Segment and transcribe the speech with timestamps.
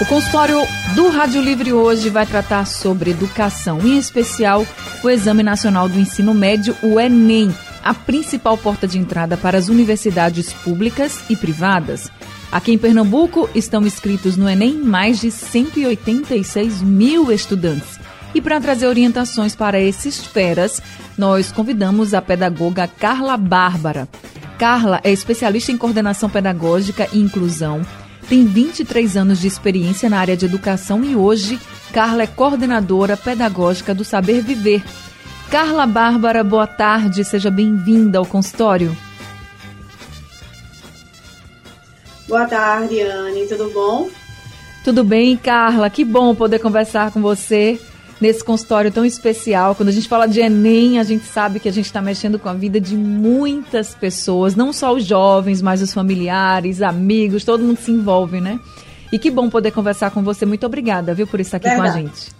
[0.00, 4.66] O consultório do Rádio Livre hoje vai tratar sobre educação, em especial
[5.04, 9.68] o Exame Nacional do Ensino Médio, o Enem, a principal porta de entrada para as
[9.68, 12.10] universidades públicas e privadas.
[12.54, 17.98] Aqui em Pernambuco estão inscritos no Enem mais de 186 mil estudantes.
[18.32, 20.80] E para trazer orientações para esses feras,
[21.18, 24.08] nós convidamos a pedagoga Carla Bárbara.
[24.56, 27.84] Carla é especialista em coordenação pedagógica e inclusão,
[28.28, 31.58] tem 23 anos de experiência na área de educação e hoje
[31.92, 34.80] Carla é coordenadora pedagógica do Saber Viver.
[35.50, 38.96] Carla Bárbara, boa tarde, seja bem-vinda ao consultório.
[42.26, 44.08] Boa tarde, Anne, tudo bom?
[44.82, 47.78] Tudo bem, Carla, que bom poder conversar com você
[48.20, 49.74] nesse consultório tão especial.
[49.74, 52.48] Quando a gente fala de Enem, a gente sabe que a gente está mexendo com
[52.48, 57.78] a vida de muitas pessoas, não só os jovens, mas os familiares, amigos, todo mundo
[57.78, 58.58] se envolve, né?
[59.12, 60.46] E que bom poder conversar com você.
[60.46, 61.92] Muito obrigada, viu, por estar aqui Verdade.
[61.92, 62.32] com a gente.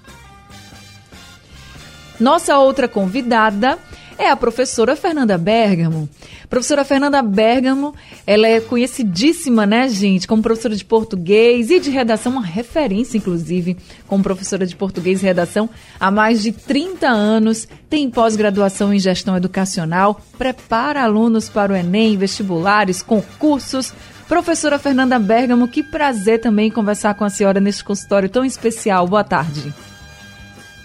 [2.18, 3.78] Nossa outra convidada
[4.18, 6.08] é a professora Fernanda Bergamo.
[6.48, 7.94] Professora Fernanda Bergamo,
[8.26, 13.76] ela é conhecidíssima, né, gente, como professora de português e de redação, uma referência, inclusive,
[14.06, 19.36] como professora de português e redação há mais de 30 anos, tem pós-graduação em gestão
[19.36, 23.92] educacional, prepara alunos para o Enem, vestibulares, concursos.
[24.28, 29.06] Professora Fernanda Bergamo, que prazer também conversar com a senhora neste consultório tão especial.
[29.06, 29.72] Boa tarde.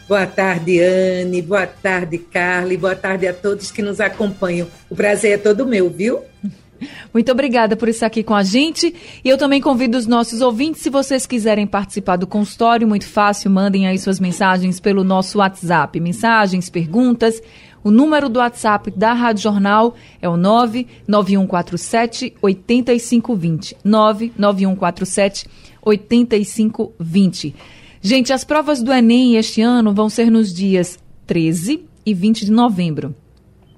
[0.09, 1.39] Boa tarde, Anne.
[1.39, 2.75] Boa tarde, Carla.
[2.75, 4.67] Boa tarde a todos que nos acompanham.
[4.89, 6.21] O prazer é todo meu, viu?
[7.13, 8.91] Muito obrigada por estar aqui com a gente.
[9.23, 13.51] E eu também convido os nossos ouvintes, se vocês quiserem participar do consultório, muito fácil,
[13.51, 15.99] mandem aí suas mensagens pelo nosso WhatsApp.
[15.99, 17.39] Mensagens, perguntas.
[17.83, 23.77] O número do WhatsApp da Rádio Jornal é o 99147 8520.
[23.83, 25.47] 99147
[25.83, 27.55] 8520.
[28.01, 32.51] Gente, as provas do Enem este ano vão ser nos dias 13 e 20 de
[32.51, 33.13] novembro.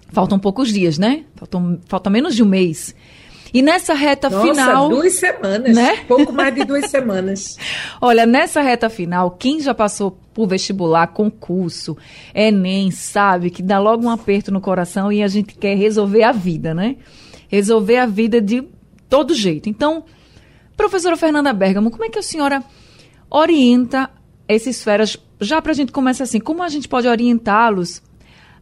[0.09, 1.24] Faltam poucos dias, né?
[1.36, 2.94] Faltam, falta menos de um mês.
[3.54, 4.90] E nessa reta Nossa, final.
[4.90, 5.76] duas semanas.
[5.76, 5.98] Né?
[6.08, 7.58] Pouco mais de duas semanas.
[8.00, 11.98] Olha, nessa reta final, quem já passou por vestibular, concurso,
[12.34, 16.32] Enem, sabe que dá logo um aperto no coração e a gente quer resolver a
[16.32, 16.96] vida, né?
[17.50, 18.64] Resolver a vida de
[19.09, 19.68] todo jeito.
[19.68, 20.06] Então,
[20.78, 22.64] professora Fernanda Bergamo, como é que a senhora
[23.31, 24.12] orienta
[24.47, 28.02] esses feras, já para a gente começar assim, como a gente pode orientá-los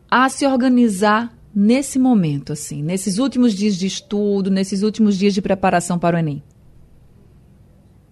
[0.10, 5.42] a se organizar nesse momento, assim, nesses últimos dias de estudo, nesses últimos dias de
[5.42, 6.44] preparação para o Enem?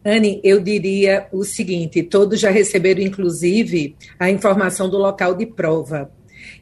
[0.03, 6.09] Anne, eu diria o seguinte: todos já receberam, inclusive, a informação do local de prova.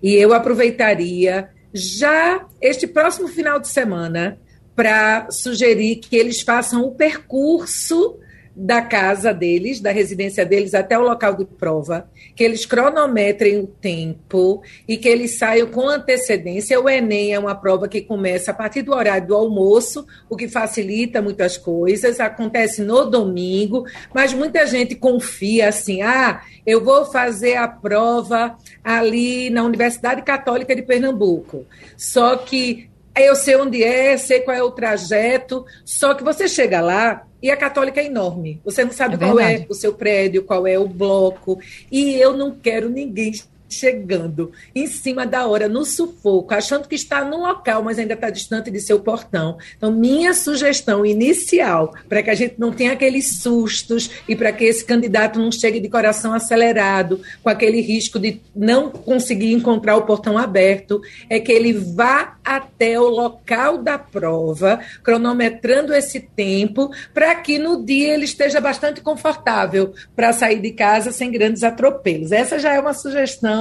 [0.02, 4.40] E eu aproveitaria já este próximo final de semana
[4.76, 8.18] para sugerir que eles façam o percurso
[8.56, 13.68] da casa deles, da residência deles até o local de prova, que eles cronometrem o
[13.68, 16.80] tempo e que eles saiam com antecedência.
[16.80, 20.48] O Enem é uma prova que começa a partir do horário do almoço, o que
[20.48, 22.20] facilita muitas coisas.
[22.22, 29.50] Acontece no domingo, mas muita gente confia assim: ah, eu vou fazer a prova ali
[29.50, 31.66] na Universidade Católica de Pernambuco.
[31.98, 36.82] Só que eu sei onde é, sei qual é o trajeto, só que você chega
[36.82, 38.60] lá e a católica é enorme.
[38.66, 41.60] Você não sabe é qual é o seu prédio, qual é o bloco.
[41.92, 43.34] E eu não quero ninguém
[43.70, 48.30] chegando em cima da hora, no sufoco, achando que está no local, mas ainda está
[48.30, 49.58] distante de seu portão.
[49.78, 54.64] Então, minha sugestão inicial, para que a gente não tenha aqueles sustos e para que
[54.64, 60.04] esse candidato não chegue de coração acelerado, com aquele risco de não conseguir encontrar o
[60.04, 67.34] portão aberto, é que ele vá até o local da prova, cronometrando esse tempo, para
[67.36, 72.32] que no dia ele esteja bastante confortável para sair de casa sem grandes atropelos.
[72.32, 73.55] Essa já é uma sugestão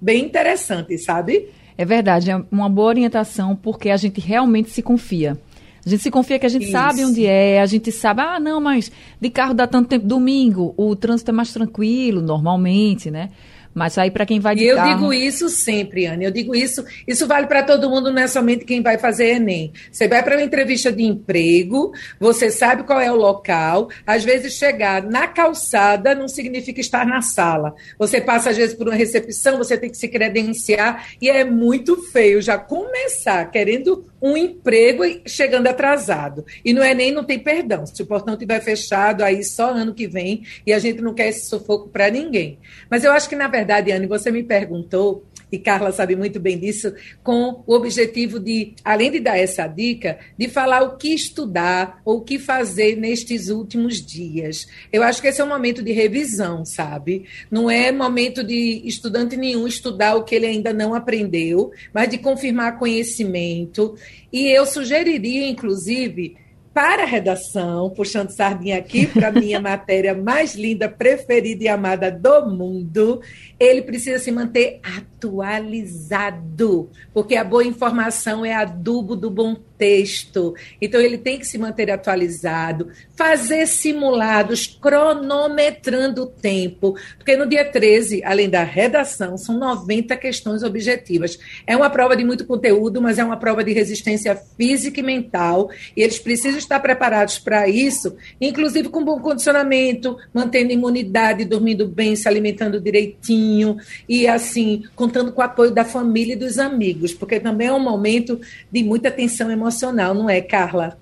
[0.00, 1.48] bem interessante, sabe?
[1.76, 5.36] É verdade, é uma boa orientação porque a gente realmente se confia.
[5.84, 6.72] A gente se confia que a gente Isso.
[6.72, 10.06] sabe onde é, a gente sabe, ah, não, mas de carro dá tanto tempo.
[10.06, 13.30] Domingo, o trânsito é mais tranquilo, normalmente, né?
[13.74, 14.94] Mas aí para quem vai de e eu carro...
[14.94, 16.24] digo isso sempre, Anne.
[16.24, 19.72] Eu digo isso, isso vale para todo mundo, não é somente quem vai fazer Enem.
[19.90, 23.88] Você vai para uma entrevista de emprego, você sabe qual é o local.
[24.06, 27.74] Às vezes chegar na calçada não significa estar na sala.
[27.98, 31.96] Você passa às vezes por uma recepção, você tem que se credenciar e é muito
[32.12, 36.46] feio já começar querendo um emprego chegando atrasado.
[36.64, 37.84] E no Enem não tem perdão.
[37.84, 41.28] Se o portão estiver fechado, aí só ano que vem, e a gente não quer
[41.28, 42.58] esse sufoco para ninguém.
[42.88, 46.58] Mas eu acho que, na verdade, Anne, você me perguntou e Carla sabe muito bem
[46.58, 46.92] disso,
[47.22, 52.18] com o objetivo de, além de dar essa dica, de falar o que estudar ou
[52.18, 54.66] o que fazer nestes últimos dias.
[54.92, 57.24] Eu acho que esse é um momento de revisão, sabe?
[57.50, 62.18] Não é momento de estudante nenhum estudar o que ele ainda não aprendeu, mas de
[62.18, 63.94] confirmar conhecimento.
[64.32, 66.36] E eu sugeriria, inclusive,
[66.74, 72.10] para a redação, puxando sardinha aqui para a minha matéria mais linda, preferida e amada
[72.10, 73.20] do mundo,
[73.60, 80.54] ele precisa se manter atualizado, porque a boa informação é adubo do bom texto.
[80.80, 87.64] Então, ele tem que se manter atualizado, fazer simulados, cronometrando o tempo, porque no dia
[87.64, 91.38] 13, além da redação, são 90 questões objetivas.
[91.66, 95.70] É uma prova de muito conteúdo, mas é uma prova de resistência física e mental,
[95.96, 102.16] e eles precisam estar preparados para isso, inclusive com bom condicionamento, mantendo imunidade, dormindo bem,
[102.16, 103.76] se alimentando direitinho,
[104.08, 107.80] e assim, contando com o apoio da família e dos amigos, porque também é um
[107.80, 108.40] momento
[108.70, 110.98] de muita tensão emocional emocional, não é, Carla?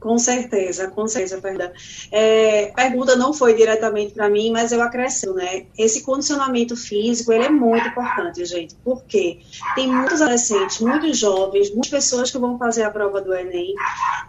[0.00, 1.70] Com certeza, com certeza, perdão.
[2.10, 5.66] É, a pergunta não foi diretamente para mim, mas eu acrescento, né?
[5.76, 9.40] Esse condicionamento físico, ele é muito importante, gente, porque
[9.74, 13.74] tem muitos adolescentes, muitos jovens, muitas pessoas que vão fazer a prova do Enem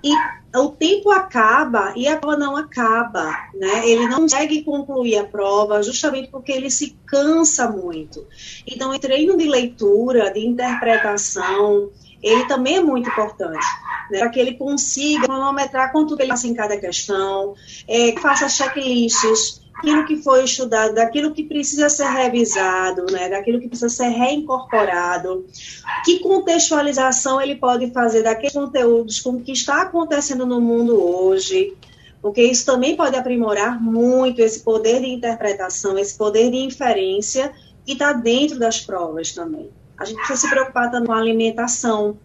[0.04, 0.14] e
[0.54, 3.88] o tempo acaba e a prova não acaba, né?
[3.88, 8.28] Ele não consegue concluir a prova justamente porque ele se cansa muito.
[8.68, 11.90] Então, o treino de leitura, de interpretação,
[12.22, 13.66] ele também é muito importante,
[14.10, 17.56] né, para que ele consiga cronometrar quanto ele passa em cada questão,
[17.88, 23.68] é, faça checklists, aquilo que foi estudado, daquilo que precisa ser revisado, né, daquilo que
[23.68, 25.46] precisa ser reincorporado,
[26.06, 31.74] que contextualização ele pode fazer daqueles conteúdos com o que está acontecendo no mundo hoje,
[32.22, 37.52] porque isso também pode aprimorar muito esse poder de interpretação, esse poder de inferência
[37.84, 39.72] que está dentro das provas também.
[40.02, 42.18] A gente precisa se preocupar com a alimentação,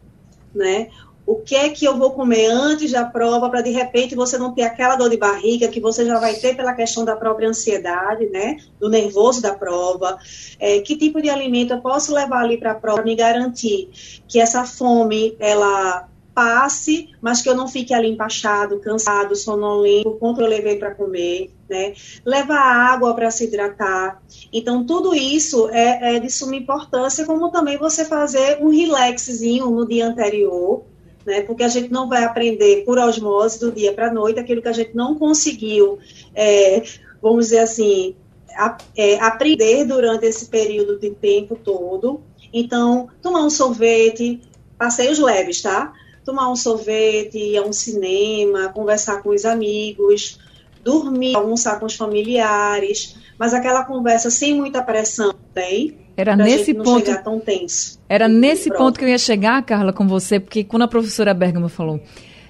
[0.55, 0.89] né?
[1.27, 4.55] O que é que eu vou comer antes da prova para de repente você não
[4.55, 8.27] ter aquela dor de barriga que você já vai ter pela questão da própria ansiedade,
[8.27, 8.57] né?
[8.81, 10.17] Do nervoso da prova.
[10.59, 13.91] É, que tipo de alimento eu posso levar ali para a prova me garantir
[14.27, 20.43] que essa fome ela passe, mas que eu não fique ali empachado, cansado, sonolento, quanto
[20.43, 21.95] eu levei para comer, né?
[22.27, 24.23] Levar água para se hidratar.
[24.53, 29.89] Então, tudo isso é, é, de suma importância, como também você fazer um relaxzinho no
[29.89, 30.85] dia anterior,
[31.25, 31.41] né?
[31.41, 34.69] Porque a gente não vai aprender por osmose do dia para a noite aquilo que
[34.69, 35.99] a gente não conseguiu,
[36.35, 36.83] é,
[37.23, 38.15] vamos dizer assim,
[38.55, 42.21] a, é, aprender durante esse período de tempo todo.
[42.53, 44.43] Então, tomar um sorvete,
[44.77, 45.95] passeios leves, tá?
[46.27, 50.41] Tomar um sorvete, ir a um cinema, conversar com os amigos,
[50.83, 55.97] dormir, almoçar com os familiares, mas aquela conversa sem muita pressão, tem?
[56.17, 57.23] Era nesse ponto.
[57.23, 58.01] tão tenso.
[58.09, 58.79] Era nesse pronto.
[58.79, 62.01] ponto que eu ia chegar, Carla, com você, porque quando a professora Bergamo falou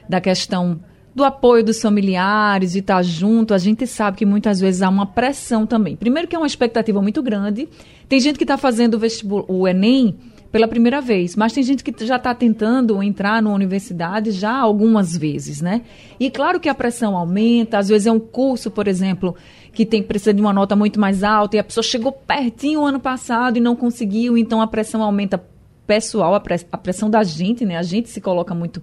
[0.09, 0.81] da questão
[1.15, 5.07] do apoio dos familiares, de estar junto, a gente sabe que muitas vezes há uma
[5.07, 5.97] pressão também.
[5.97, 7.69] Primeiro que é uma expectativa muito grande.
[8.09, 10.17] Tem gente que está fazendo o vestibular, o Enem,
[10.51, 15.17] pela primeira vez, mas tem gente que já está tentando entrar numa universidade já algumas
[15.17, 15.83] vezes, né?
[16.19, 19.35] E claro que a pressão aumenta, às vezes é um curso, por exemplo,
[19.73, 22.85] que tem precisa de uma nota muito mais alta e a pessoa chegou pertinho o
[22.85, 25.43] ano passado e não conseguiu, então a pressão aumenta
[25.87, 27.77] pessoal, a pressão da gente, né?
[27.77, 28.83] A gente se coloca muito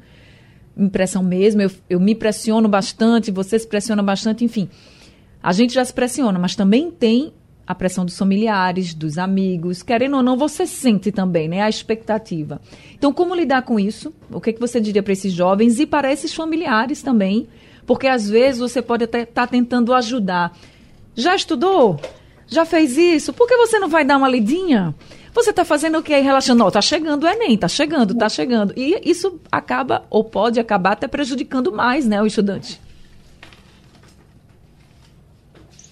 [0.75, 4.69] em pressão mesmo, eu, eu me pressiono bastante, você se pressiona bastante, enfim.
[5.41, 7.33] A gente já se pressiona, mas também tem
[7.65, 12.61] a pressão dos familiares, dos amigos, querendo ou não, você sente também, né, a expectativa.
[12.93, 14.13] Então, como lidar com isso?
[14.29, 17.47] O que, é que você diria para esses jovens e para esses familiares também?
[17.85, 20.55] Porque às vezes você pode até estar tá tentando ajudar.
[21.15, 21.99] Já estudou?
[22.47, 23.33] Já fez isso?
[23.33, 24.93] Por que você não vai dar uma lidinha?
[25.33, 26.59] Você está fazendo o que aí relaxando?
[26.59, 28.73] Não, está chegando o Enem, está chegando, está chegando.
[28.77, 32.79] E isso acaba, ou pode acabar até prejudicando mais, né, o estudante.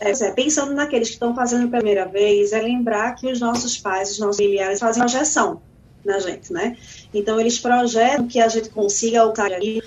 [0.02, 4.12] É, pensando naqueles que estão fazendo pela primeira vez, é lembrar que os nossos pais,
[4.12, 5.62] os nossos familiares fazem projeção
[6.04, 6.76] na gente, né?
[7.14, 9.82] Então, eles projetam que a gente consiga alcançar ali.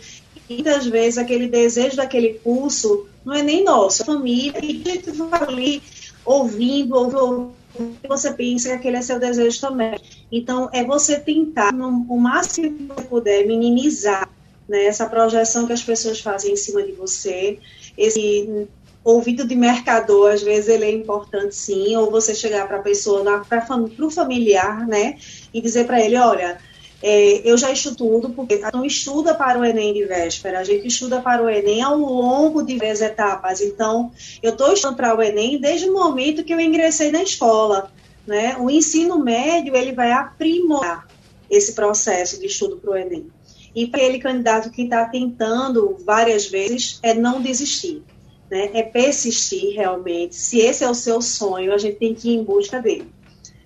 [0.48, 4.64] Muitas vezes, aquele desejo daquele curso não é nem nosso, é família.
[4.64, 5.82] E a gente vai ali
[6.24, 7.52] ouvindo, ouvindo,
[8.08, 9.98] você pensa que aquele é seu desejo também.
[10.30, 14.30] Então, é você tentar, no, o máximo que você puder, minimizar
[14.68, 17.58] né, essa projeção que as pessoas fazem em cima de você,
[17.98, 18.68] esse
[19.04, 23.22] ouvido de mercador, às vezes ele é importante sim, ou você chegar para a pessoa,
[23.48, 23.66] para
[24.00, 25.18] o familiar, né,
[25.52, 26.58] e dizer para ele, olha,
[27.06, 31.20] É, eu já estudo, porque não estuda para o Enem de véspera, a gente estuda
[31.20, 33.60] para o Enem ao longo de várias etapas.
[33.60, 34.10] Então,
[34.42, 37.92] eu estou estudando para o Enem desde o momento que eu ingressei na escola.
[38.26, 38.56] Né?
[38.58, 41.06] O ensino médio ele vai aprimorar
[41.50, 43.26] esse processo de estudo para o Enem.
[43.74, 48.02] E para aquele candidato que está tentando várias vezes, é não desistir.
[48.50, 48.70] Né?
[48.74, 50.34] É persistir realmente.
[50.34, 53.10] Se esse é o seu sonho, a gente tem que ir em busca dele.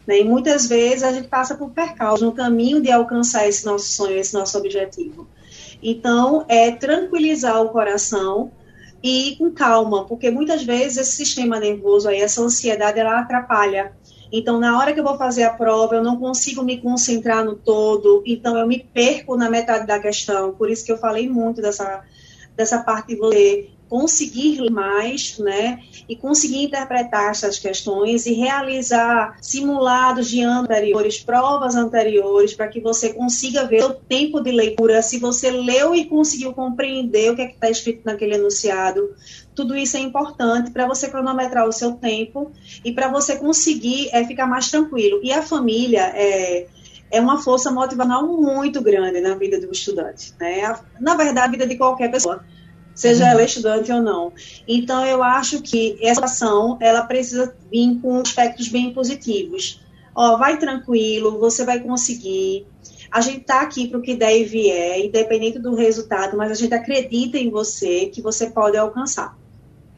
[0.07, 0.21] Né?
[0.21, 4.17] E muitas vezes a gente passa por percalços no caminho de alcançar esse nosso sonho,
[4.17, 5.27] esse nosso objetivo.
[5.83, 8.51] Então, é tranquilizar o coração
[9.03, 13.93] e ir com calma, porque muitas vezes esse sistema nervoso aí, essa ansiedade, ela atrapalha
[14.31, 17.55] então, na hora que eu vou fazer a prova, eu não consigo me concentrar no
[17.55, 20.53] todo, então eu me perco na metade da questão.
[20.53, 22.05] Por isso que eu falei muito dessa,
[22.55, 30.29] dessa parte de você conseguir mais, né, e conseguir interpretar essas questões e realizar simulados
[30.29, 35.51] de anteriores, provas anteriores, para que você consiga ver o tempo de leitura, se você
[35.51, 39.15] leu e conseguiu compreender o que é está escrito naquele enunciado,
[39.55, 42.53] tudo isso é importante para você cronometrar o seu tempo
[42.85, 45.21] e para você conseguir é, ficar mais tranquilo.
[45.23, 46.67] E a família é,
[47.11, 50.79] é uma força motivacional muito grande na vida do estudante, né?
[51.01, 52.45] Na verdade, a vida de qualquer pessoa,
[52.99, 53.31] seja uhum.
[53.31, 54.33] ela estudante ou não.
[54.67, 59.81] Então, eu acho que essa ação, ela precisa vir com aspectos bem positivos.
[60.15, 62.67] Ó, vai tranquilo, você vai conseguir.
[63.09, 66.55] A gente está aqui para o que der e vier, independente do resultado, mas a
[66.55, 69.39] gente acredita em você, que você pode alcançar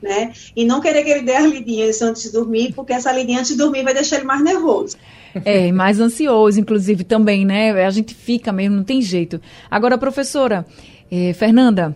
[0.02, 0.32] né?
[0.56, 3.50] E não querer que ele dê as lidinhas antes de dormir, porque essa lidinha antes
[3.50, 4.96] de dormir vai deixar ele mais nervoso.
[5.44, 7.84] É, mais ansioso, inclusive, também, né?
[7.84, 9.40] A gente fica mesmo, não tem jeito.
[9.70, 10.66] Agora, professora,
[11.10, 11.94] eh, Fernanda,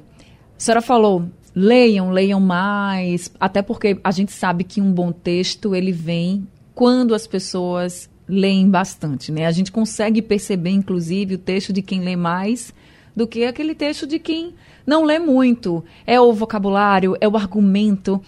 [0.64, 5.92] senhora falou, leiam, leiam mais, até porque a gente sabe que um bom texto, ele
[5.92, 9.46] vem quando as pessoas leem bastante, né?
[9.46, 12.72] A gente consegue perceber, inclusive, o texto de quem lê mais
[13.14, 14.54] do que aquele texto de quem
[14.86, 15.84] não lê muito.
[16.06, 18.20] É o vocabulário, é o argumento.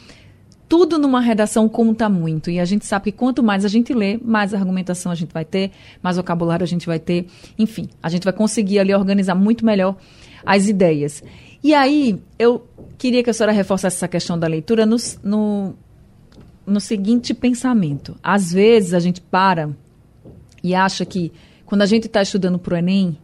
[0.69, 2.51] Tudo numa redação conta muito.
[2.51, 5.45] E a gente sabe que quanto mais a gente lê, mais argumentação a gente vai
[5.45, 5.71] ter,
[6.03, 7.27] mais vocabulário a gente vai ter.
[7.59, 9.97] Enfim, a gente vai conseguir ali organizar muito melhor
[10.45, 11.23] as ideias.
[11.67, 12.65] E aí, eu
[12.97, 15.75] queria que a senhora reforçasse essa questão da leitura no, no,
[16.65, 18.17] no seguinte pensamento.
[18.23, 19.71] Às vezes a gente para
[20.63, 21.33] e acha que
[21.65, 23.19] quando a gente está estudando para o Enem,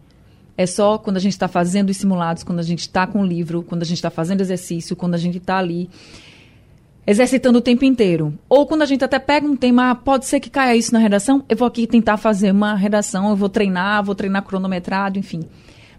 [0.57, 3.25] é só quando a gente está fazendo os simulados, quando a gente está com o
[3.25, 5.89] livro, quando a gente está fazendo exercício, quando a gente está ali
[7.07, 8.37] exercitando o tempo inteiro.
[8.49, 10.99] Ou quando a gente até pega um tema, ah, pode ser que caia isso na
[10.99, 15.45] redação, eu vou aqui tentar fazer uma redação, eu vou treinar, vou treinar cronometrado, enfim.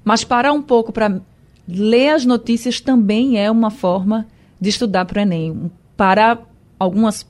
[0.04, 1.22] Mas parar um pouco para
[1.68, 4.28] ler as notícias também é uma forma
[4.60, 5.72] de estudar para o Enem.
[5.96, 7.26] Parar algumas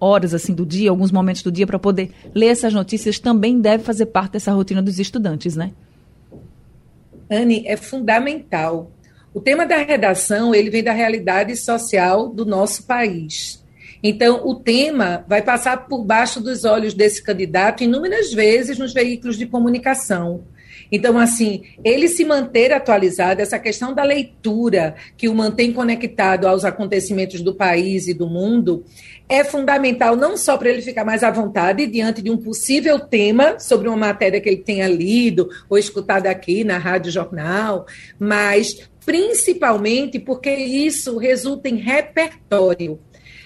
[0.00, 3.82] horas assim do dia, alguns momentos do dia para poder ler essas notícias também deve
[3.82, 5.72] fazer parte dessa rotina dos estudantes, né?
[7.30, 8.90] Anne, é fundamental.
[9.34, 13.62] O tema da redação, ele vem da realidade social do nosso país.
[14.02, 19.36] Então, o tema vai passar por baixo dos olhos desse candidato inúmeras vezes nos veículos
[19.36, 20.42] de comunicação.
[20.90, 26.64] Então, assim, ele se manter atualizado, essa questão da leitura que o mantém conectado aos
[26.64, 28.84] acontecimentos do país e do mundo,
[29.28, 33.58] é fundamental não só para ele ficar mais à vontade diante de um possível tema
[33.58, 37.86] sobre uma matéria que ele tenha lido ou escutado aqui na Rádio Jornal,
[38.18, 42.98] mas principalmente porque isso resulta em repertório.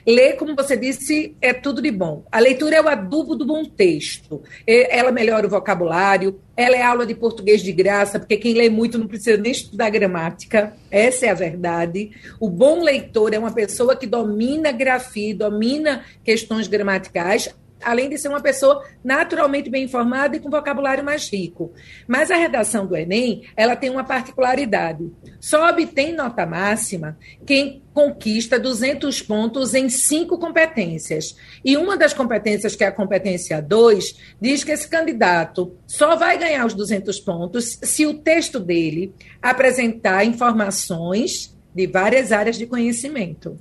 [0.06, 2.24] Ler, como você disse, é tudo de bom.
[2.30, 4.42] A leitura é o adubo do bom texto.
[4.66, 8.98] Ela melhora o vocabulário, ela é aula de português de graça, porque quem lê muito
[8.98, 10.74] não precisa nem estudar gramática.
[10.90, 12.10] Essa é a verdade.
[12.40, 18.28] O bom leitor é uma pessoa que domina grafia, domina questões gramaticais, além de ser
[18.28, 21.72] uma pessoa naturalmente bem informada e com vocabulário mais rico.
[22.06, 25.10] Mas a redação do Enem, ela tem uma particularidade.
[25.40, 31.36] Só obtém nota máxima quem conquista 200 pontos em cinco competências.
[31.64, 36.38] E uma das competências, que é a competência 2, diz que esse candidato só vai
[36.38, 43.58] ganhar os 200 pontos se o texto dele apresentar informações de várias áreas de conhecimento.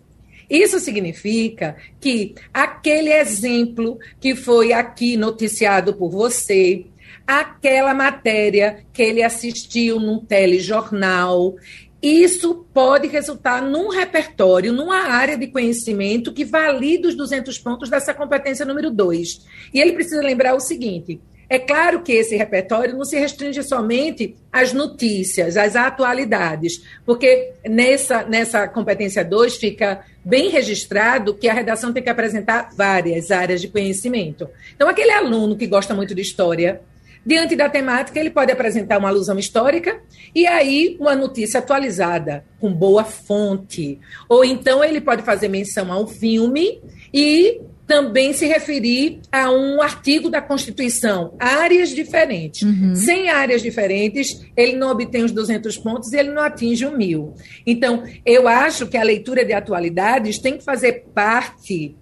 [0.52, 6.84] Isso significa que aquele exemplo que foi aqui noticiado por você,
[7.26, 11.56] aquela matéria que ele assistiu num telejornal,
[12.04, 18.14] isso pode resultar num repertório, numa área de conhecimento que valida os 200 pontos dessa
[18.14, 19.46] competência número 2.
[19.74, 24.36] E ele precisa lembrar o seguinte: é claro que esse repertório não se restringe somente
[24.52, 31.92] às notícias, às atualidades, porque nessa, nessa competência 2 fica bem registrado que a redação
[31.92, 34.50] tem que apresentar várias áreas de conhecimento.
[34.76, 36.82] Então, aquele aluno que gosta muito de história,
[37.24, 40.02] Diante da temática, ele pode apresentar uma alusão histórica
[40.34, 44.00] e aí uma notícia atualizada, com boa fonte.
[44.28, 46.82] Ou então ele pode fazer menção ao filme
[47.14, 52.62] e também se referir a um artigo da Constituição, áreas diferentes.
[52.62, 52.96] Uhum.
[52.96, 57.34] Sem áreas diferentes, ele não obtém os 200 pontos e ele não atinge o mil.
[57.68, 61.98] Então, eu acho que a leitura de atualidades tem que fazer parte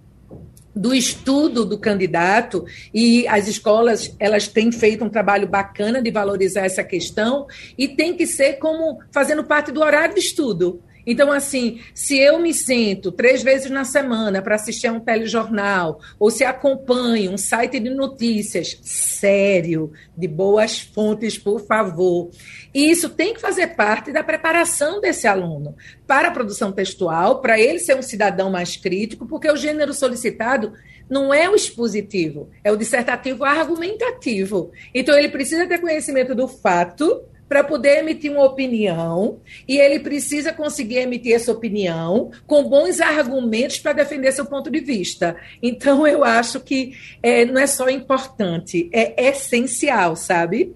[0.76, 6.66] do estudo do candidato e as escolas elas têm feito um trabalho bacana de valorizar
[6.66, 10.80] essa questão e tem que ser como fazendo parte do horário de estudo.
[11.06, 16.00] Então, assim, se eu me sento três vezes na semana para assistir a um telejornal,
[16.18, 22.30] ou se acompanho um site de notícias sério, de boas fontes, por favor,
[22.74, 25.74] isso tem que fazer parte da preparação desse aluno
[26.06, 30.72] para a produção textual, para ele ser um cidadão mais crítico, porque o gênero solicitado
[31.08, 34.70] não é o expositivo, é o dissertativo argumentativo.
[34.94, 40.52] Então, ele precisa ter conhecimento do fato para poder emitir uma opinião e ele precisa
[40.52, 45.36] conseguir emitir essa opinião com bons argumentos para defender seu ponto de vista.
[45.60, 50.72] Então, eu acho que é, não é só importante, é essencial, sabe?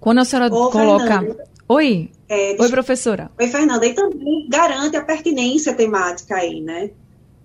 [0.00, 1.20] Quando a senhora Ô, coloca.
[1.20, 2.10] Fernanda, Oi.
[2.28, 3.30] É, Oi, professora.
[3.38, 3.86] Oi, Fernanda.
[3.86, 6.90] E também garante a pertinência temática aí, né?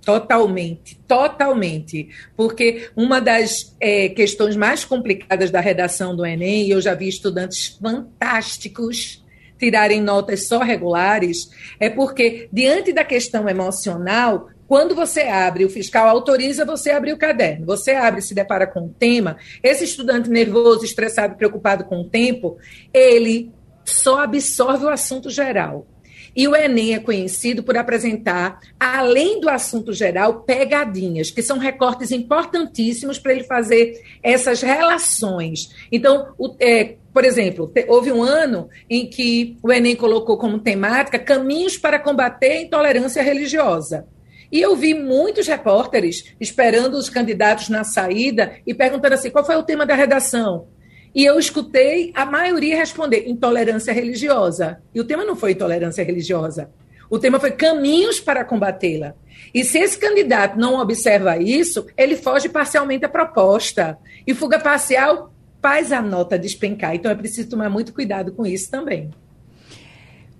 [0.05, 2.09] Totalmente, totalmente.
[2.37, 7.09] Porque uma das é, questões mais complicadas da redação do Enem, e eu já vi
[7.09, 9.25] estudantes fantásticos
[9.57, 16.07] tirarem notas só regulares, é porque, diante da questão emocional, quando você abre, o fiscal
[16.07, 17.65] autoriza você abrir o caderno.
[17.65, 19.37] Você abre, se depara com o tema.
[19.63, 22.57] Esse estudante nervoso, estressado, preocupado com o tempo,
[22.93, 23.51] ele
[23.83, 25.87] só absorve o assunto geral.
[26.35, 32.11] E o Enem é conhecido por apresentar, além do assunto geral, pegadinhas, que são recortes
[32.11, 35.69] importantíssimos para ele fazer essas relações.
[35.89, 41.17] Então, o, é, por exemplo, houve um ano em que o Enem colocou como temática
[41.17, 44.05] caminhos para combater a intolerância religiosa.
[44.51, 49.55] E eu vi muitos repórteres esperando os candidatos na saída e perguntando assim: qual foi
[49.55, 50.67] o tema da redação?
[51.15, 54.81] E eu escutei a maioria responder intolerância religiosa.
[54.93, 56.69] E o tema não foi intolerância religiosa.
[57.09, 59.15] O tema foi caminhos para combatê-la.
[59.53, 63.97] E se esse candidato não observa isso, ele foge parcialmente à proposta.
[64.27, 66.93] E fuga parcial faz a nota despencar.
[66.93, 69.09] Então é preciso tomar muito cuidado com isso também.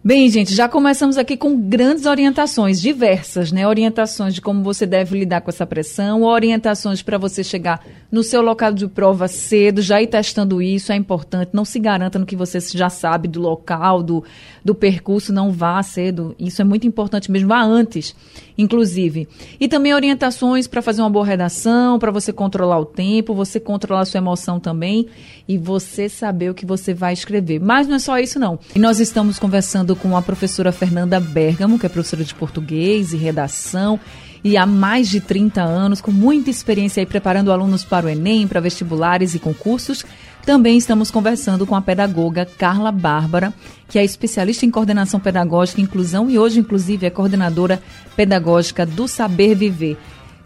[0.07, 3.67] Bem, gente, já começamos aqui com grandes orientações, diversas, né?
[3.67, 8.39] Orientações de como você deve lidar com essa pressão, orientações para você chegar no seu
[8.43, 11.49] local de prova cedo, já ir testando isso, é importante.
[11.53, 14.23] Não se garanta no que você já sabe do local, do,
[14.65, 16.35] do percurso, não vá cedo.
[16.39, 18.15] Isso é muito importante mesmo, vá antes,
[18.57, 19.27] inclusive.
[19.59, 24.01] E também orientações para fazer uma boa redação, para você controlar o tempo, você controlar
[24.01, 25.05] a sua emoção também
[25.47, 27.59] e você saber o que você vai escrever.
[27.59, 28.57] Mas não é só isso, não.
[28.75, 33.17] E nós estamos conversando com a professora Fernanda Bergamo, que é professora de português e
[33.17, 33.99] redação
[34.43, 38.47] e há mais de 30 anos, com muita experiência aí preparando alunos para o Enem,
[38.47, 40.05] para vestibulares e concursos.
[40.45, 43.51] Também estamos conversando com a pedagoga Carla Bárbara,
[43.89, 47.81] que é especialista em coordenação pedagógica e inclusão e hoje, inclusive, é coordenadora
[48.15, 49.97] pedagógica do Saber Viver.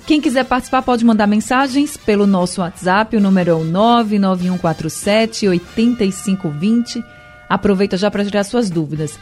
[0.08, 7.04] Quem quiser participar pode mandar mensagens pelo nosso WhatsApp, o número é o 99147 8520.
[7.50, 9.20] Aproveita já para tirar suas dúvidas.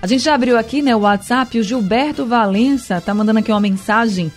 [0.00, 3.60] A gente já abriu aqui né, o WhatsApp, o Gilberto Valença está mandando aqui uma
[3.60, 4.30] mensagem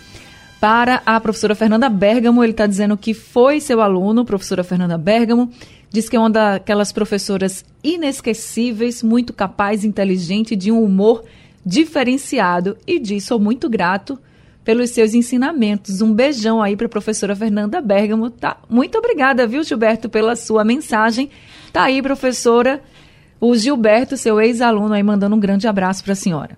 [0.60, 2.44] para a professora Fernanda Bergamo.
[2.44, 5.52] Ele está dizendo que foi seu aluno, professora Fernanda Bergamo.
[5.94, 11.24] Diz que é uma daquelas professoras inesquecíveis, muito capaz, inteligente, de um humor
[11.64, 12.76] diferenciado.
[12.88, 14.18] E diz: sou muito grato
[14.64, 16.02] pelos seus ensinamentos.
[16.02, 18.32] Um beijão aí para a professora Fernanda Bergamo.
[18.32, 18.58] Tá?
[18.68, 21.30] Muito obrigada, viu, Gilberto, pela sua mensagem.
[21.72, 22.82] Tá aí, professora.
[23.40, 26.58] O Gilberto, seu ex-aluno, aí mandando um grande abraço para a senhora.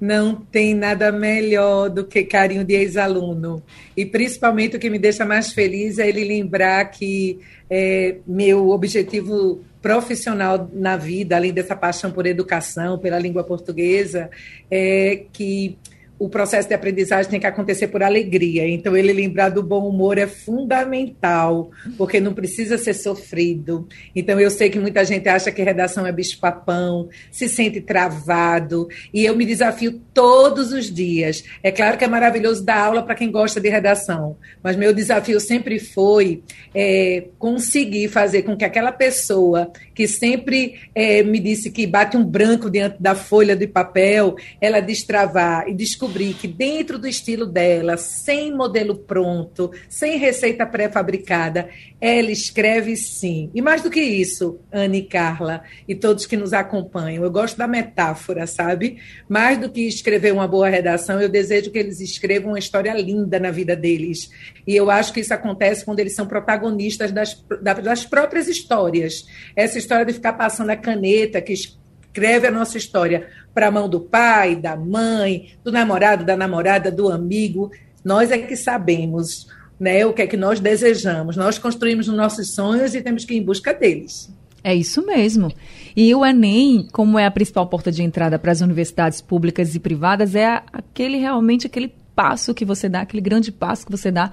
[0.00, 3.62] Não tem nada melhor do que carinho de ex-aluno.
[3.96, 9.62] E principalmente o que me deixa mais feliz é ele lembrar que é, meu objetivo
[9.82, 14.30] profissional na vida, além dessa paixão por educação, pela língua portuguesa,
[14.70, 15.78] é que
[16.18, 18.68] o processo de aprendizagem tem que acontecer por alegria.
[18.68, 23.86] Então, ele lembrar do bom humor é fundamental, porque não precisa ser sofrido.
[24.14, 29.24] Então, eu sei que muita gente acha que redação é bicho-papão, se sente travado, e
[29.24, 31.44] eu me desafio todos os dias.
[31.62, 35.38] É claro que é maravilhoso dar aula para quem gosta de redação, mas meu desafio
[35.38, 36.42] sempre foi
[36.74, 42.24] é, conseguir fazer com que aquela pessoa que sempre é, me disse que bate um
[42.24, 47.96] branco diante da folha de papel, ela destravar e descobrir que dentro do estilo dela,
[47.96, 51.68] sem modelo pronto, sem receita pré-fabricada,
[52.00, 53.50] ela escreve sim.
[53.52, 57.56] E mais do que isso, Anne e Carla e todos que nos acompanham, eu gosto
[57.56, 58.98] da metáfora, sabe?
[59.28, 63.40] Mais do que escrever uma boa redação, eu desejo que eles escrevam uma história linda
[63.40, 64.30] na vida deles.
[64.64, 67.44] E eu acho que isso acontece quando eles são protagonistas das,
[67.82, 69.26] das próprias histórias.
[69.56, 73.88] Essa história de ficar passando a caneta que escreve a nossa história para a mão
[73.88, 77.70] do pai, da mãe, do namorado, da namorada, do amigo.
[78.04, 79.48] Nós é que sabemos
[79.80, 81.36] né, o que é que nós desejamos.
[81.36, 84.30] Nós construímos os nossos sonhos e temos que ir em busca deles.
[84.62, 85.50] É isso mesmo.
[85.96, 89.80] E o Enem, como é a principal porta de entrada para as universidades públicas e
[89.80, 94.32] privadas, é aquele realmente aquele passo que você dá, aquele grande passo que você dá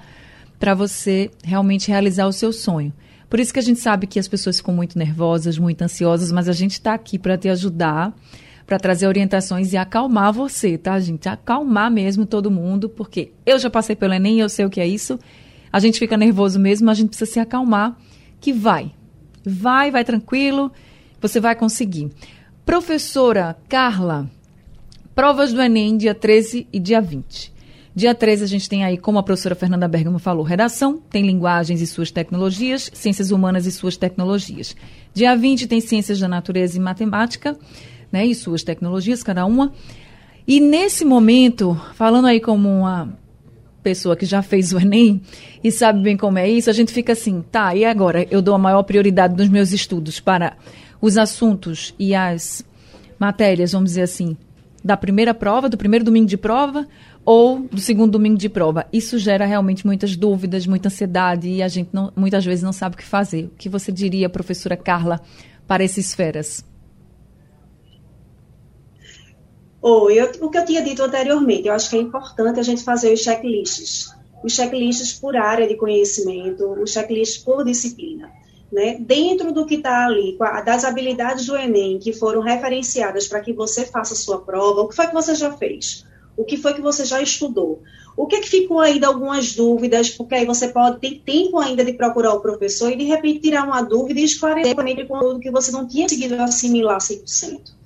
[0.58, 2.92] para você realmente realizar o seu sonho.
[3.28, 6.48] Por isso que a gente sabe que as pessoas ficam muito nervosas, muito ansiosas, mas
[6.48, 8.14] a gente está aqui para te ajudar,
[8.66, 11.28] para trazer orientações e acalmar você, tá, gente?
[11.28, 14.86] Acalmar mesmo todo mundo, porque eu já passei pelo Enem, eu sei o que é
[14.86, 15.18] isso.
[15.72, 17.96] A gente fica nervoso mesmo, mas a gente precisa se acalmar,
[18.40, 18.92] que vai.
[19.44, 20.72] Vai, vai tranquilo,
[21.20, 22.10] você vai conseguir.
[22.64, 24.30] Professora Carla,
[25.14, 27.55] provas do Enem dia 13 e dia 20.
[27.96, 31.80] Dia 13 a gente tem aí, como a professora Fernanda Bergamo falou, redação, tem linguagens
[31.80, 34.76] e suas tecnologias, ciências humanas e suas tecnologias.
[35.14, 37.56] Dia 20 tem ciências da natureza e matemática,
[38.12, 39.72] né, e suas tecnologias, cada uma.
[40.46, 43.18] E nesse momento, falando aí como uma
[43.82, 45.22] pessoa que já fez o Enem
[45.64, 48.26] e sabe bem como é isso, a gente fica assim, tá, e agora?
[48.30, 50.58] Eu dou a maior prioridade nos meus estudos para
[51.00, 52.62] os assuntos e as
[53.18, 54.36] matérias, vamos dizer assim,
[54.84, 56.86] da primeira prova, do primeiro domingo de prova,
[57.26, 58.86] ou do segundo domingo de prova.
[58.92, 62.94] Isso gera realmente muitas dúvidas, muita ansiedade e a gente não, muitas vezes não sabe
[62.94, 63.46] o que fazer.
[63.46, 65.20] O que você diria, professora Carla,
[65.66, 66.64] para esses feras?
[69.82, 72.84] Oh, eu, o que eu tinha dito anteriormente, eu acho que é importante a gente
[72.84, 74.14] fazer os checklists.
[74.44, 78.30] Os checklists por área de conhecimento, os checklists por disciplina.
[78.70, 78.98] Né?
[79.00, 83.84] Dentro do que está ali, das habilidades do Enem que foram referenciadas para que você
[83.84, 86.04] faça a sua prova, o que foi que você já fez?
[86.36, 87.82] O que foi que você já estudou?
[88.16, 90.10] O que, é que ficou de algumas dúvidas?
[90.10, 93.64] Porque aí você pode ter tempo ainda de procurar o professor e de repente tirar
[93.64, 97.76] uma dúvida e esclarecer também o conteúdo que você não tinha conseguido assimilar 100%.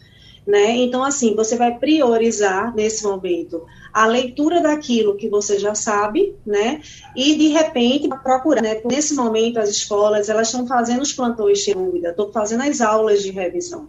[0.47, 0.77] Né?
[0.77, 6.81] Então, assim, você vai priorizar nesse momento a leitura daquilo que você já sabe, né?
[7.15, 8.81] E de repente procurar, né?
[8.85, 13.23] Nesse momento as escolas elas estão fazendo os plantões de dúvida, estão fazendo as aulas
[13.23, 13.89] de revisão.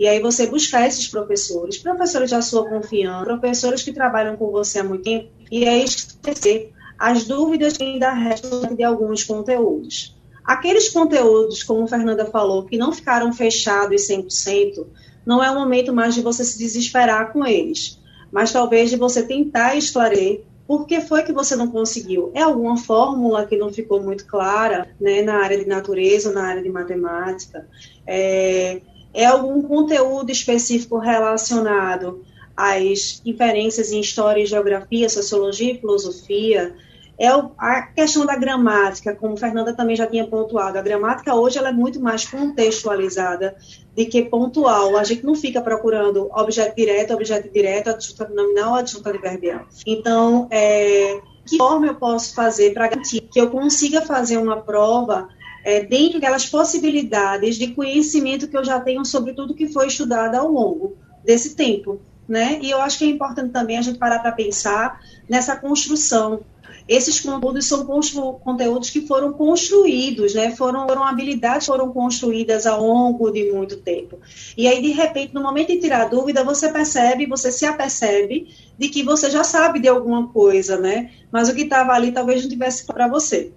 [0.00, 4.78] E aí você buscar esses professores, professores da sua confiança, professores que trabalham com você
[4.78, 10.16] há muito tempo, e aí esquecer as dúvidas que ainda restam de alguns conteúdos.
[10.42, 14.86] Aqueles conteúdos, como a Fernanda falou, que não ficaram fechados 100%,
[15.26, 18.00] não é o momento mais de você se desesperar com eles,
[18.32, 22.30] mas talvez de você tentar esclarecer por que foi que você não conseguiu?
[22.32, 26.62] É alguma fórmula que não ficou muito clara né, na área de natureza, na área
[26.62, 27.66] de matemática?
[28.06, 28.80] É,
[29.12, 32.24] é algum conteúdo específico relacionado
[32.56, 36.74] às inferências em história, geografia, sociologia e filosofia,
[37.20, 40.78] é a questão da gramática, como Fernanda também já tinha pontuado.
[40.78, 43.56] A gramática hoje ela é muito mais contextualizada
[43.94, 44.96] do que pontual.
[44.96, 49.66] A gente não fica procurando objeto direto, objeto direto, adjunta nominal, adjunta adverbial.
[49.86, 55.28] Então, é, que forma eu posso fazer para garantir que eu consiga fazer uma prova
[55.64, 60.34] é, dentro daquelas possibilidades de conhecimento que eu já tenho sobre tudo que foi estudado
[60.36, 62.00] ao longo desse tempo.
[62.28, 62.60] Né?
[62.62, 66.40] E eu acho que é importante também a gente parar para pensar nessa construção.
[66.88, 70.52] Esses conteúdos são conteúdos que foram construídos, né?
[70.52, 74.18] foram, foram habilidades que foram construídas ao longo de muito tempo.
[74.56, 78.88] E aí, de repente, no momento de tirar dúvida, você percebe, você se apercebe de
[78.88, 81.10] que você já sabe de alguma coisa, né?
[81.32, 83.52] Mas o que estava ali talvez não tivesse para você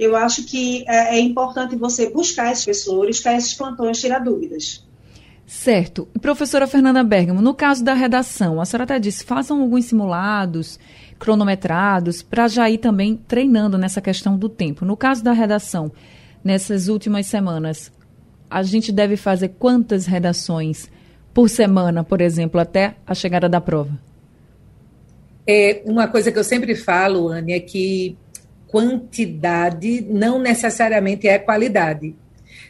[0.00, 4.82] eu acho que é, é importante você buscar esses professores, buscar esses plantões, tirar dúvidas.
[5.46, 6.08] Certo.
[6.20, 10.78] Professora Fernanda Bergamo, no caso da redação, a senhora até disse, façam alguns simulados,
[11.18, 14.84] cronometrados, para já ir também treinando nessa questão do tempo.
[14.84, 15.92] No caso da redação,
[16.42, 17.92] nessas últimas semanas,
[18.48, 20.88] a gente deve fazer quantas redações
[21.34, 23.90] por semana, por exemplo, até a chegada da prova?
[25.46, 28.16] É, uma coisa que eu sempre falo, Anne, é que
[28.70, 32.14] quantidade não necessariamente é qualidade.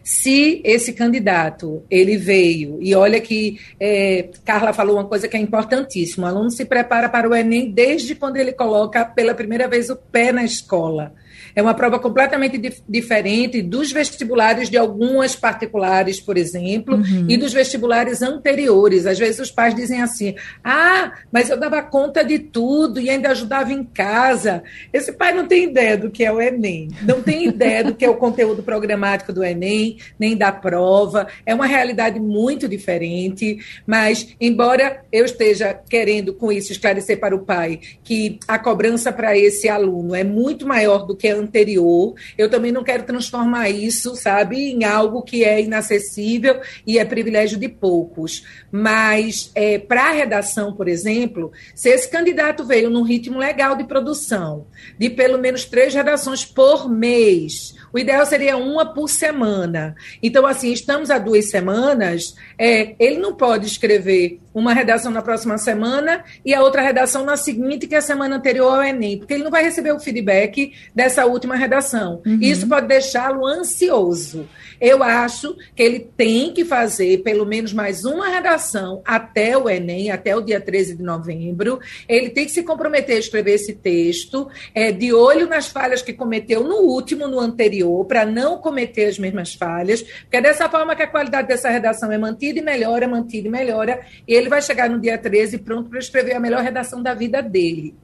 [0.02, 5.40] Se esse candidato ele veio e olha que é, Carla falou uma coisa que é
[5.40, 9.90] importantíssima, o aluno se prepara para o Enem desde quando ele coloca pela primeira vez
[9.90, 11.12] o pé na escola.
[11.54, 17.26] É uma prova completamente dif diferente dos vestibulares de algumas particulares, por exemplo, uhum.
[17.28, 19.06] e dos vestibulares anteriores.
[19.06, 20.34] Às vezes os pais dizem assim:
[20.64, 24.62] ah, mas eu dava conta de tudo e ainda ajudava em casa.
[24.92, 28.04] Esse pai não tem ideia do que é o Enem, não tem ideia do que
[28.04, 31.26] é o conteúdo programático do Enem, nem da prova.
[31.44, 37.40] É uma realidade muito diferente, mas, embora eu esteja querendo com isso esclarecer para o
[37.40, 42.14] pai que a cobrança para esse aluno é muito maior do que a anterior.
[42.36, 47.58] Eu também não quero transformar isso, sabe, em algo que é inacessível e é privilégio
[47.58, 48.44] de poucos.
[48.70, 53.84] Mas, é, para a redação, por exemplo, se esse candidato veio num ritmo legal de
[53.84, 54.66] produção,
[54.98, 59.94] de pelo menos três redações por mês, o ideal seria uma por semana.
[60.22, 65.56] Então, assim, estamos há duas semanas, é, ele não pode escrever uma redação na próxima
[65.58, 69.34] semana e a outra redação na seguinte, que é a semana anterior ao Enem, porque
[69.34, 72.20] ele não vai receber o feedback dessa última redação.
[72.26, 72.38] Uhum.
[72.40, 74.48] Isso pode deixá-lo ansioso.
[74.80, 80.10] Eu acho que ele tem que fazer pelo menos mais uma redação até o Enem,
[80.10, 81.78] até o dia 13 de novembro.
[82.08, 86.12] Ele tem que se comprometer a escrever esse texto, é, de olho nas falhas que
[86.12, 90.96] cometeu no último, no anterior, para não cometer as mesmas falhas, porque é dessa forma
[90.96, 94.00] que a qualidade dessa redação é mantida e melhora, mantida e melhora.
[94.26, 97.42] E ele vai chegar no dia 13 pronto para escrever a melhor redação da vida
[97.42, 97.94] dele.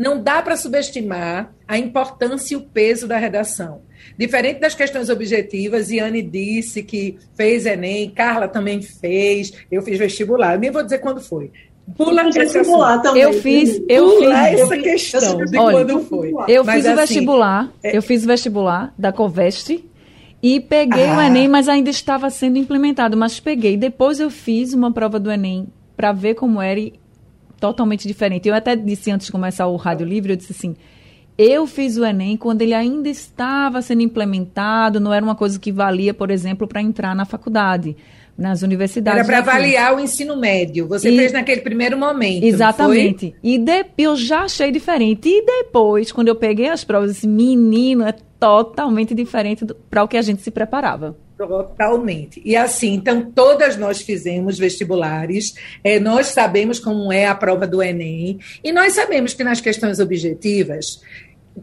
[0.00, 3.82] Não dá para subestimar a importância e o peso da redação.
[4.16, 10.54] Diferente das questões objetivas, Iane disse que fez Enem, Carla também fez, eu fiz vestibular.
[10.54, 11.50] Eu nem vou dizer quando foi.
[11.98, 13.22] Pula vestibular também.
[13.22, 16.32] Eu fiz, eu Pula fiz essa questão de Olha, quando foi.
[16.48, 17.94] Eu mas fiz assim, o vestibular, é...
[17.94, 19.84] eu fiz o vestibular da Coveste
[20.42, 21.18] e peguei ah.
[21.18, 23.76] o Enem, mas ainda estava sendo implementado, mas peguei.
[23.76, 26.94] Depois eu fiz uma prova do Enem para ver como era e
[27.60, 28.48] totalmente diferente.
[28.48, 30.74] Eu até disse antes de começar o Rádio Livre, eu disse assim,
[31.38, 35.70] eu fiz o Enem quando ele ainda estava sendo implementado, não era uma coisa que
[35.70, 37.96] valia, por exemplo, para entrar na faculdade,
[38.36, 39.20] nas universidades.
[39.20, 40.86] Era para avaliar o ensino médio.
[40.88, 42.44] Você e, fez naquele primeiro momento.
[42.44, 43.34] Exatamente.
[43.42, 45.28] E de, eu já achei diferente.
[45.28, 50.16] E depois, quando eu peguei as provas, esse menino é totalmente diferente para o que
[50.16, 51.16] a gente se preparava.
[51.46, 52.42] Totalmente.
[52.44, 57.82] E assim, então, todas nós fizemos vestibulares, é, nós sabemos como é a prova do
[57.82, 61.00] Enem, e nós sabemos que nas questões objetivas,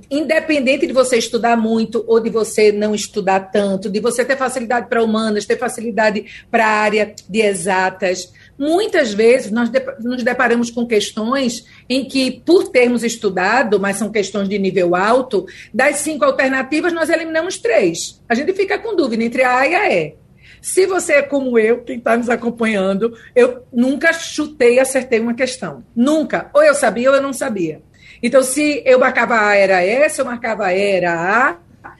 [0.10, 4.90] independente de você estudar muito ou de você não estudar tanto, de você ter facilidade
[4.90, 10.86] para humanas, ter facilidade para a área de exatas, muitas vezes nós nos deparamos com
[10.86, 16.94] questões em que, por termos estudado, mas são questões de nível alto, das cinco alternativas
[16.94, 18.22] nós eliminamos três.
[18.28, 20.16] A gente fica com dúvida entre a A e a E.
[20.62, 25.34] Se você é como eu, quem está nos acompanhando, eu nunca chutei e acertei uma
[25.34, 25.84] questão.
[25.96, 26.50] Nunca.
[26.54, 27.82] Ou eu sabia ou eu não sabia.
[28.22, 31.58] Então, se eu marcava A era E, se eu marcava A era A,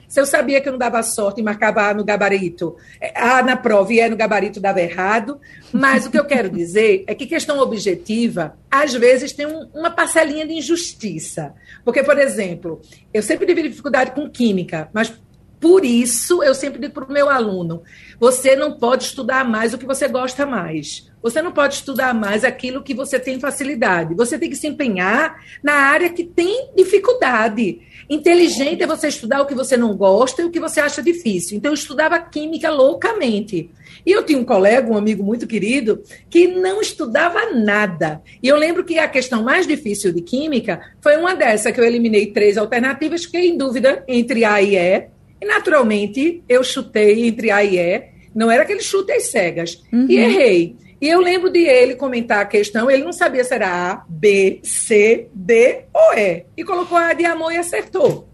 [0.08, 2.76] se eu sabia que eu não dava sorte e marcava A no gabarito,
[3.14, 5.38] A na prova e E no gabarito dava errado.
[5.70, 9.90] Mas o que eu quero dizer é que questão objetiva, às vezes, tem um, uma
[9.90, 11.54] parcelinha de injustiça.
[11.84, 12.80] Porque, por exemplo,
[13.12, 15.12] eu sempre tive dificuldade com química, mas
[15.60, 17.82] por isso, eu sempre digo para o meu aluno:
[18.18, 21.07] você não pode estudar mais o que você gosta mais.
[21.22, 24.14] Você não pode estudar mais aquilo que você tem facilidade.
[24.14, 27.80] Você tem que se empenhar na área que tem dificuldade.
[28.08, 31.56] Inteligente é você estudar o que você não gosta e o que você acha difícil.
[31.56, 33.70] Então, eu estudava química loucamente.
[34.06, 38.22] E eu tinha um colega, um amigo muito querido, que não estudava nada.
[38.42, 41.84] E eu lembro que a questão mais difícil de química foi uma dessa, que eu
[41.84, 45.08] eliminei três alternativas, fiquei em dúvida entre A e E
[45.40, 48.02] e, naturalmente, eu chutei entre A e E.
[48.34, 49.82] Não era aquele chute às cegas.
[49.92, 50.06] Uhum.
[50.08, 50.76] E errei.
[51.00, 54.60] E eu lembro de ele comentar a questão, ele não sabia se era A, B,
[54.64, 56.44] C, D ou E.
[56.56, 58.28] E colocou A de amor e acertou.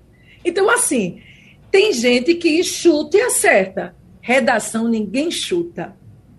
[0.45, 1.23] Então, assim,
[1.71, 3.95] tem gente que chuta e acerta.
[4.21, 5.95] Redação ninguém chuta.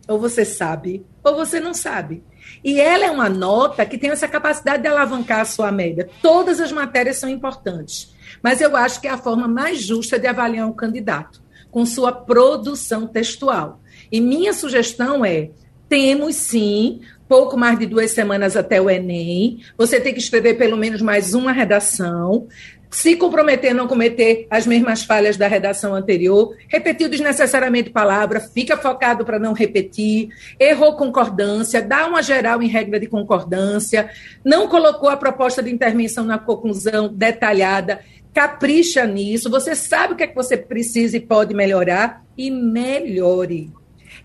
[0.08, 2.24] Ou você sabe, ou você não sabe.
[2.64, 6.10] E ela é uma nota que tem essa capacidade de alavancar a sua média.
[6.22, 8.16] Todas as matérias são importantes.
[8.42, 12.12] Mas eu acho que é a forma mais justa de avaliar um candidato, com sua
[12.12, 13.80] produção textual.
[14.12, 15.50] E minha sugestão é:
[15.88, 19.60] temos sim pouco mais de duas semanas até o Enem.
[19.78, 22.48] Você tem que escrever pelo menos mais uma redação.
[22.90, 28.78] Se comprometer a não cometer as mesmas falhas da redação anterior, repetiu desnecessariamente palavra, fica
[28.78, 34.10] focado para não repetir, errou concordância, dá uma geral em regra de concordância,
[34.46, 38.00] não colocou a proposta de intervenção na conclusão detalhada
[38.34, 43.72] capricha nisso, você sabe o que é que você precisa e pode melhorar e melhore.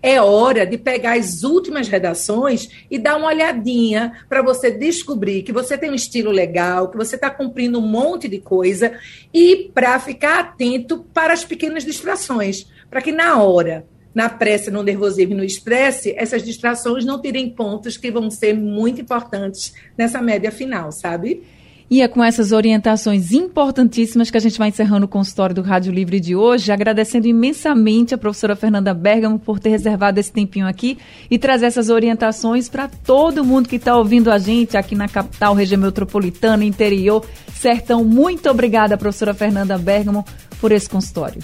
[0.03, 5.51] É hora de pegar as últimas redações e dar uma olhadinha para você descobrir que
[5.51, 8.93] você tem um estilo legal, que você está cumprindo um monte de coisa
[9.33, 14.83] e para ficar atento para as pequenas distrações, para que na hora na pressa, no
[14.83, 20.21] nervosismo e no estresse, essas distrações não tirem pontos que vão ser muito importantes nessa
[20.21, 21.43] média final, sabe?
[21.91, 25.91] E é com essas orientações importantíssimas que a gente vai encerrando o consultório do Rádio
[25.91, 30.97] Livre de hoje, agradecendo imensamente a professora Fernanda Bergamo por ter reservado esse tempinho aqui
[31.29, 35.53] e trazer essas orientações para todo mundo que está ouvindo a gente aqui na capital,
[35.53, 38.05] região metropolitana, interior, sertão.
[38.05, 40.23] Muito obrigada, professora Fernanda Bergamo,
[40.61, 41.41] por esse consultório.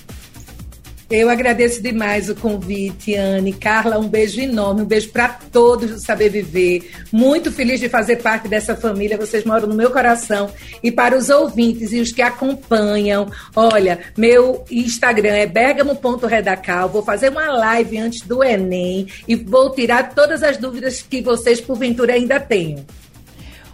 [1.09, 3.53] Eu agradeço demais o convite, Anne.
[3.53, 6.91] Carla, um beijo enorme, um beijo para todos do Saber Viver.
[7.13, 10.49] Muito feliz de fazer parte dessa família, vocês moram no meu coração.
[10.83, 16.89] E para os ouvintes e os que acompanham, olha, meu Instagram é bergamo.redacal.
[16.89, 21.61] Vou fazer uma live antes do Enem e vou tirar todas as dúvidas que vocês,
[21.61, 22.85] porventura, ainda tenham.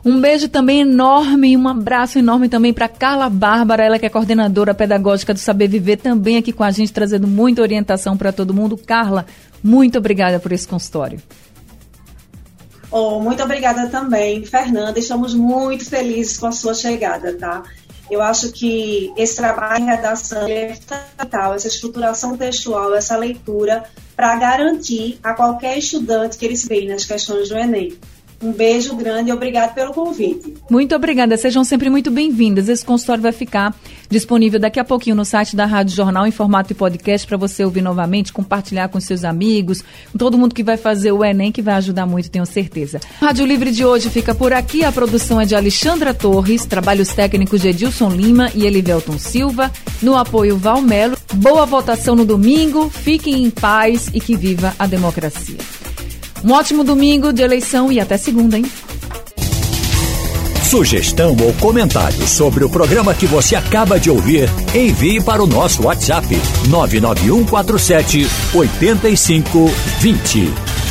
[0.05, 4.73] Um beijo também enorme, um abraço enorme também para Carla Bárbara, ela que é coordenadora
[4.73, 8.77] pedagógica do Saber Viver, também aqui com a gente, trazendo muita orientação para todo mundo.
[8.77, 9.25] Carla,
[9.63, 11.21] muito obrigada por esse consultório.
[12.91, 14.99] Oh, muito obrigada também, Fernanda.
[14.99, 17.63] Estamos muito felizes com a sua chegada, tá?
[18.11, 23.85] Eu acho que esse trabalho de redação é fundamental, essa estruturação textual, essa leitura,
[24.15, 27.97] para garantir a qualquer estudante que ele se veja nas questões do Enem.
[28.41, 30.53] Um beijo grande e obrigado pelo convite.
[30.69, 32.69] Muito obrigada, sejam sempre muito bem-vindas.
[32.69, 33.75] Esse consultório vai ficar
[34.09, 37.63] disponível daqui a pouquinho no site da Rádio Jornal em formato de podcast para você
[37.63, 41.61] ouvir novamente, compartilhar com seus amigos, com todo mundo que vai fazer o Enem, que
[41.61, 42.99] vai ajudar muito, tenho certeza.
[43.19, 44.83] Rádio Livre de hoje fica por aqui.
[44.83, 49.71] A produção é de Alexandra Torres, trabalhos técnicos de Edilson Lima e Elivelton Silva.
[50.01, 51.17] No apoio Valmelo.
[51.33, 55.57] Boa votação no domingo, fiquem em paz e que viva a democracia.
[56.43, 58.65] Um ótimo domingo de eleição e até segunda, hein?
[60.69, 65.83] Sugestão ou comentário sobre o programa que você acaba de ouvir, envie para o nosso
[65.83, 66.27] WhatsApp
[66.67, 70.82] 99147 8520.